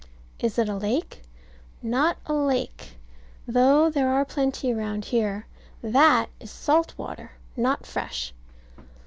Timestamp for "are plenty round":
4.09-5.05